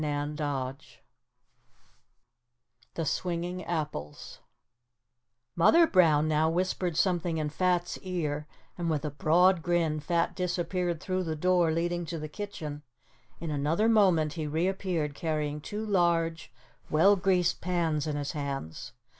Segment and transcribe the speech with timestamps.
[0.01, 0.85] CHAPTER III
[2.95, 4.39] THE SWINGING APPLES
[5.55, 8.47] Mother Brown now whispered something in Fat's ear
[8.79, 12.81] and with a broad grin Fat disappeared through the door leading to the kitchen.
[13.39, 16.51] In another moment he reappeared carrying two large,
[16.89, 18.93] well greased pans in his hands.